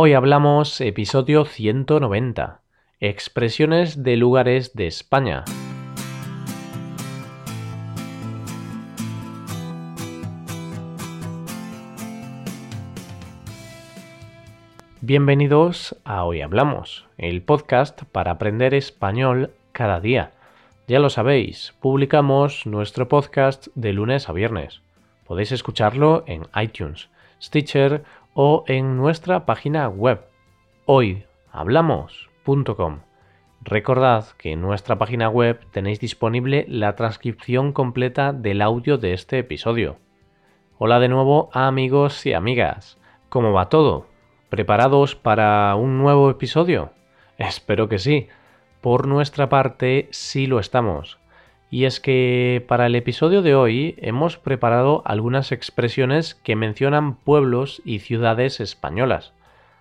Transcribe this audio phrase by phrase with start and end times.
[0.00, 2.60] Hoy hablamos episodio 190,
[3.00, 5.44] expresiones de lugares de España.
[15.00, 20.30] Bienvenidos a Hoy Hablamos, el podcast para aprender español cada día.
[20.86, 24.80] Ya lo sabéis, publicamos nuestro podcast de lunes a viernes.
[25.26, 27.08] Podéis escucharlo en iTunes,
[27.42, 28.04] Stitcher
[28.40, 30.20] o en nuestra página web
[30.86, 33.00] hoyhablamos.com.
[33.62, 39.40] Recordad que en nuestra página web tenéis disponible la transcripción completa del audio de este
[39.40, 39.96] episodio.
[40.78, 43.00] Hola de nuevo amigos y amigas.
[43.28, 44.06] ¿Cómo va todo?
[44.50, 46.92] ¿Preparados para un nuevo episodio?
[47.38, 48.28] Espero que sí.
[48.80, 51.18] Por nuestra parte sí lo estamos.
[51.70, 57.82] Y es que para el episodio de hoy hemos preparado algunas expresiones que mencionan pueblos
[57.84, 59.34] y ciudades españolas.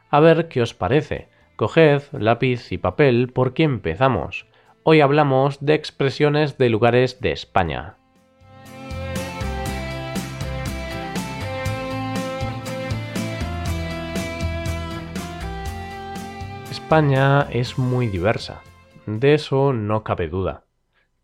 [0.09, 1.29] A ver qué os parece.
[1.55, 4.47] Coged lápiz y papel porque empezamos.
[4.83, 7.95] Hoy hablamos de expresiones de lugares de España.
[16.69, 18.61] España es muy diversa.
[19.05, 20.66] De eso no cabe duda.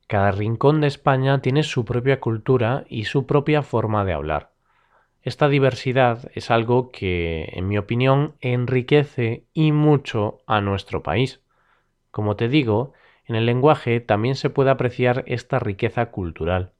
[0.07, 4.51] Cada rincón de España tiene su propia cultura y su propia forma de hablar.
[5.21, 11.41] Esta diversidad es algo que, en mi opinión, enriquece y mucho a nuestro país.
[12.11, 12.91] Como te digo,
[13.25, 16.73] en el lenguaje también se puede apreciar esta riqueza cultural.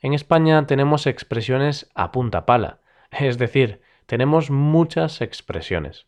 [0.00, 6.06] En España tenemos expresiones a punta pala, es decir, tenemos muchas expresiones,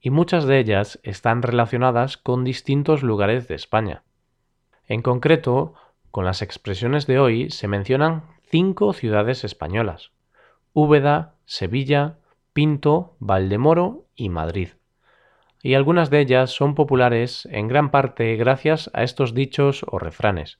[0.00, 4.04] y muchas de ellas están relacionadas con distintos lugares de España.
[4.86, 5.74] En concreto,
[6.10, 10.12] con las expresiones de hoy se mencionan cinco ciudades españolas.
[10.74, 12.18] Úbeda, Sevilla,
[12.52, 14.68] Pinto, Valdemoro y Madrid.
[15.62, 20.58] Y algunas de ellas son populares en gran parte gracias a estos dichos o refranes.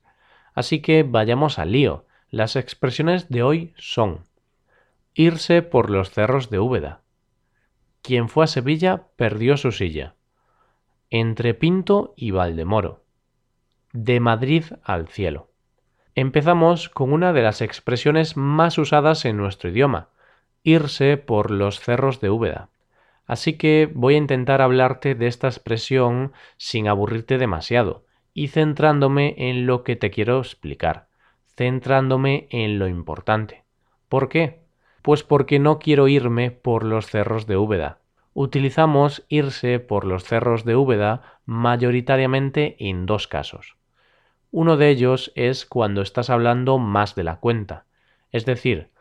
[0.55, 2.07] Así que vayamos al lío.
[2.31, 4.25] Las expresiones de hoy son
[5.13, 7.03] irse por los cerros de Úbeda.
[8.01, 10.15] Quien fue a Sevilla perdió su silla.
[11.11, 13.04] Entre Pinto y Valdemoro
[13.95, 15.49] de Madrid al cielo.
[16.17, 20.09] Empezamos con una de las expresiones más usadas en nuestro idioma,
[20.65, 22.71] irse por los cerros de Úbeda.
[23.27, 28.05] Así que voy a intentar hablarte de esta expresión sin aburrirte demasiado
[28.35, 31.07] y centrándome en lo que te quiero explicar,
[31.57, 33.63] centrándome en lo importante.
[34.09, 34.65] ¿Por qué?
[35.03, 37.99] Pues porque no quiero irme por los cerros de Úbeda.
[38.35, 43.77] Utilizamos irse por los cerros de Úbeda mayoritariamente en dos casos.
[44.57, 47.87] Uno de ellos es cuando estás hablando más de la cuenta.
[48.31, 48.93] Es decir,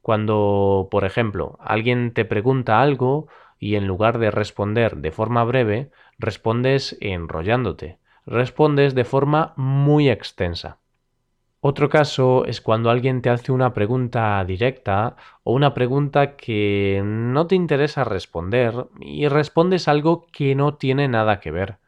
[0.00, 3.28] cuando, por ejemplo, alguien te pregunta algo
[3.58, 10.78] y en lugar de responder de forma breve, respondes enrollándote, respondes de forma muy extensa.
[11.60, 17.46] Otro caso es cuando alguien te hace una pregunta directa o una pregunta que no
[17.46, 21.81] te interesa responder y respondes algo que no tiene nada que ver.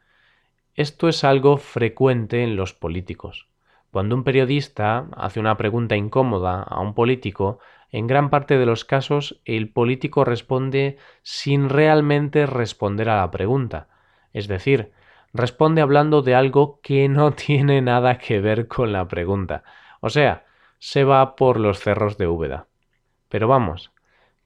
[0.75, 3.47] Esto es algo frecuente en los políticos.
[3.91, 7.59] Cuando un periodista hace una pregunta incómoda a un político,
[7.91, 13.87] en gran parte de los casos el político responde sin realmente responder a la pregunta.
[14.33, 14.91] Es decir,
[15.31, 19.63] responde hablando de algo que no tiene nada que ver con la pregunta.
[20.01, 20.45] O sea,
[20.77, 22.67] se va por los cerros de Úbeda.
[23.29, 23.93] Pero vamos,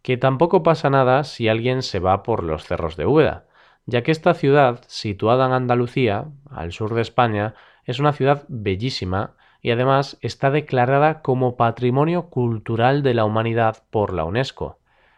[0.03, 3.48] que tampoco pasa nada si alguien se va por los cerros de Úbeda
[3.89, 7.55] ya que esta ciudad, situada en Andalucía, al sur de España,
[7.85, 14.13] es una ciudad bellísima y además está declarada como Patrimonio Cultural de la Humanidad por
[14.13, 14.77] la UNESCO.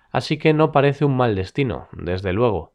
[0.10, 2.72] Así que no parece un mal destino, desde luego.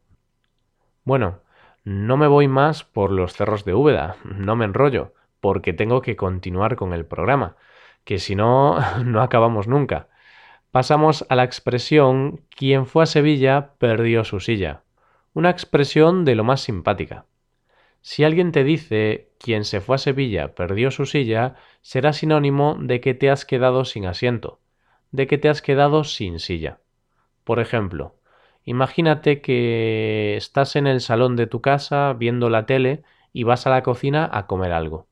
[1.03, 1.39] Bueno,
[1.83, 6.15] no me voy más por los cerros de Úbeda, no me enrollo, porque tengo que
[6.15, 7.55] continuar con el programa,
[8.03, 10.09] que si no, no acabamos nunca.
[10.69, 14.83] Pasamos a la expresión quien fue a Sevilla perdió su silla
[15.37, 17.27] una expresión de lo más simpática.
[18.01, 21.53] Si alguien te dice quien se fue a Sevilla perdió su silla,
[21.83, 24.59] será sinónimo de que te has quedado sin asiento,
[25.11, 26.79] de que te has quedado sin silla.
[27.43, 28.15] Por ejemplo,
[28.65, 33.69] imagínate que estás en el salón de tu casa viendo la tele y vas a
[33.69, 35.05] la cocina a comer algo.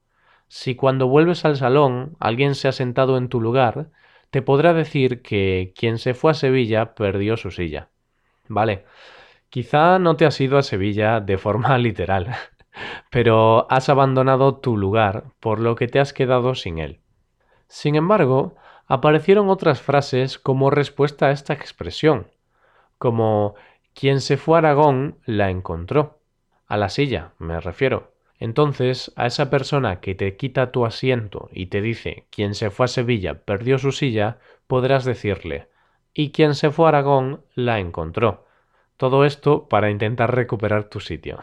[0.48, 3.90] Si cuando vuelves al salón alguien se ha sentado en tu lugar,
[4.32, 7.90] te podrá decir que quien se fue a Sevilla perdió su silla.
[8.48, 8.86] Vale,
[9.50, 12.36] Quizá no te has ido a Sevilla de forma literal,
[13.10, 17.00] pero has abandonado tu lugar por lo que te has quedado sin él.
[17.68, 18.56] Sin embargo,
[18.88, 22.28] aparecieron otras frases como respuesta a esta expresión,
[22.98, 23.56] como
[23.94, 26.20] Quien se fue a Aragón la encontró.
[26.68, 28.12] A la silla, me refiero.
[28.40, 32.86] Entonces, a esa persona que te quita tu asiento y te dice quien se fue
[32.86, 35.70] a Sevilla perdió su silla, podrás decirle
[36.16, 38.45] y quien se fue a Aragón la encontró.
[38.98, 41.40] Todo esto para intentar recuperar tu sitio.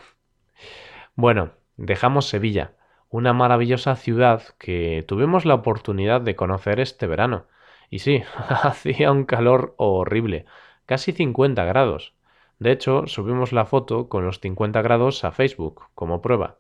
[1.15, 2.73] Bueno, dejamos Sevilla,
[3.11, 7.45] una maravillosa ciudad que tuvimos la oportunidad de conocer este verano.
[7.91, 10.47] Y sí, hacía un calor horrible,
[10.87, 12.15] casi 50 grados.
[12.59, 16.57] De hecho, subimos la foto con los 50 grados a Facebook como prueba.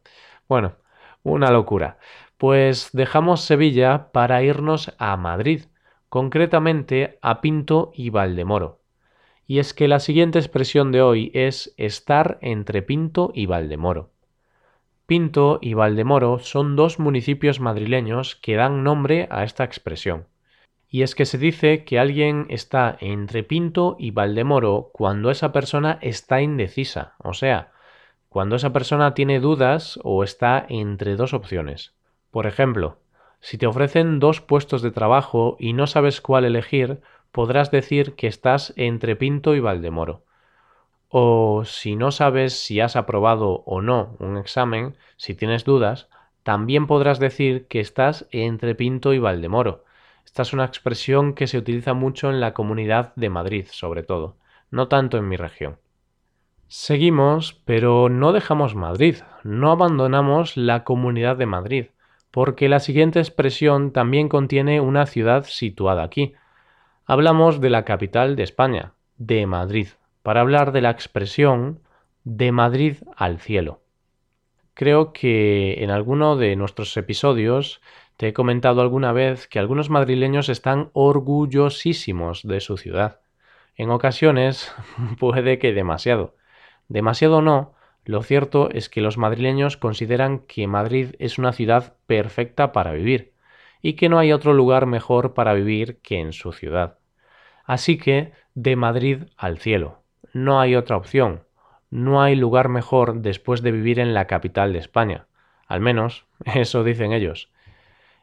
[0.46, 0.74] Bueno,
[1.22, 1.98] una locura.
[2.36, 5.64] Pues dejamos Sevilla para irnos a Madrid,
[6.10, 8.81] concretamente a Pinto y Valdemoro.
[9.46, 14.10] Y es que la siguiente expresión de hoy es estar entre Pinto y Valdemoro.
[15.06, 20.26] Pinto y Valdemoro son dos municipios madrileños que dan nombre a esta expresión.
[20.88, 25.98] Y es que se dice que alguien está entre Pinto y Valdemoro cuando esa persona
[26.02, 27.72] está indecisa, o sea,
[28.28, 31.94] cuando esa persona tiene dudas o está entre dos opciones.
[32.30, 32.98] Por ejemplo,
[33.40, 37.00] si te ofrecen dos puestos de trabajo y no sabes cuál elegir,
[37.32, 40.25] podrás decir que estás entre Pinto y Valdemoro.
[41.08, 46.08] O si no sabes si has aprobado o no un examen, si tienes dudas,
[46.43, 49.84] también podrás decir que estás entre Pinto y Valdemoro.
[50.25, 54.37] Esta es una expresión que se utiliza mucho en la comunidad de Madrid, sobre todo,
[54.70, 55.78] no tanto en mi región.
[56.69, 61.87] Seguimos, pero no dejamos Madrid, no abandonamos la comunidad de Madrid
[62.32, 66.35] porque la siguiente expresión también contiene una ciudad situada aquí.
[67.04, 69.88] Hablamos de la capital de España, de Madrid,
[70.22, 71.81] para hablar de la expresión
[72.22, 73.81] de Madrid al cielo.
[74.75, 77.81] Creo que en alguno de nuestros episodios
[78.16, 83.20] te he comentado alguna vez que algunos madrileños están orgullosísimos de su ciudad.
[83.75, 84.72] En ocasiones
[85.19, 86.37] puede que demasiado.
[86.87, 92.70] Demasiado no, lo cierto es que los madrileños consideran que Madrid es una ciudad perfecta
[92.70, 93.31] para vivir
[93.82, 96.99] y que no hay otro lugar mejor para vivir que en su ciudad.
[97.64, 100.02] Así que, de Madrid al cielo.
[100.32, 101.43] No hay otra opción.
[101.90, 105.26] No hay lugar mejor después de vivir en la capital de España.
[105.67, 107.50] Al menos, eso dicen ellos.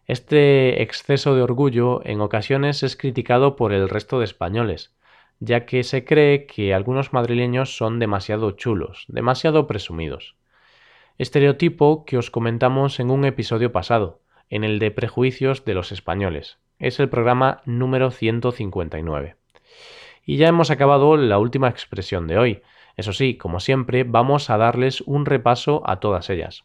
[0.08, 4.96] Este exceso de orgullo en ocasiones es criticado por el resto de españoles,
[5.40, 10.36] ya que se cree que algunos madrileños son demasiado chulos, demasiado presumidos.
[11.20, 16.58] Estereotipo que os comentamos en un episodio pasado, en el de prejuicios de los españoles.
[16.80, 19.36] Es el programa número 159.
[20.26, 22.62] Y ya hemos acabado la última expresión de hoy.
[22.98, 26.64] Eso sí, como siempre, vamos a darles un repaso a todas ellas.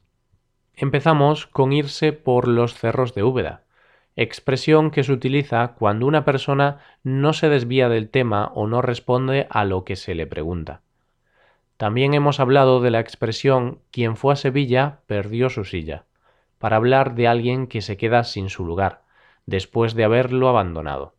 [0.75, 3.65] Empezamos con irse por los cerros de Úbeda,
[4.17, 9.47] expresión que se utiliza cuando una persona no se desvía del tema o no responde
[9.51, 10.83] a lo que se le pregunta.
[11.77, 16.05] También hemos hablado de la expresión quien fue a Sevilla perdió su silla,
[16.59, 19.03] para hablar de alguien que se queda sin su lugar,
[19.47, 21.15] después de haberlo abandonado.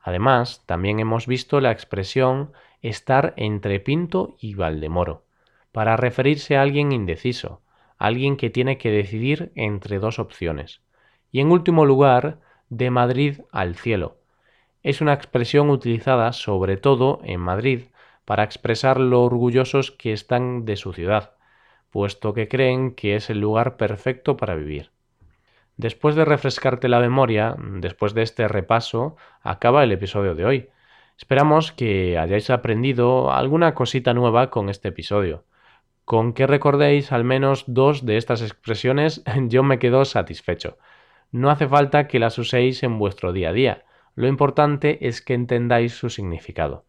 [0.00, 5.24] Además, también hemos visto la expresión estar entre Pinto y Valdemoro,
[5.70, 7.62] para referirse a alguien indeciso,
[7.98, 10.82] alguien que tiene que decidir entre dos opciones
[11.32, 12.38] y en último lugar,
[12.68, 14.18] de Madrid al cielo.
[14.82, 17.84] Es una expresión utilizada sobre todo en Madrid
[18.24, 21.34] para expresar lo orgullosos que están de su ciudad,
[21.92, 24.90] puesto que creen que es el lugar perfecto para vivir.
[25.76, 30.68] Después de refrescarte la memoria, después de este repaso, acaba el episodio de hoy.
[31.16, 35.44] Esperamos que hayáis aprendido alguna cosita nueva con este episodio.
[36.04, 40.78] Con que recordéis al menos dos de estas expresiones, yo me quedo satisfecho.
[41.30, 45.34] No hace falta que las uséis en vuestro día a día, lo importante es que
[45.34, 46.84] entendáis su significado.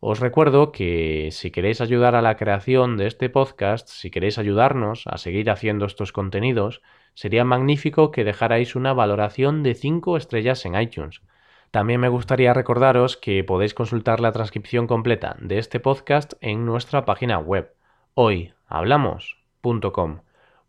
[0.00, 5.06] Os recuerdo que si queréis ayudar a la creación de este podcast, si queréis ayudarnos
[5.06, 6.82] a seguir haciendo estos contenidos,
[7.14, 11.22] sería magnífico que dejarais una valoración de 5 estrellas en iTunes.
[11.70, 17.04] También me gustaría recordaros que podéis consultar la transcripción completa de este podcast en nuestra
[17.04, 17.72] página web
[18.14, 20.20] hoyhablamos.com.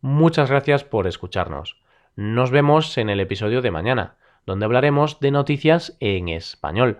[0.02, 1.80] Muchas gracias por escucharnos.
[2.16, 7.00] Nos vemos en el episodio de mañana, donde hablaremos de noticias en español.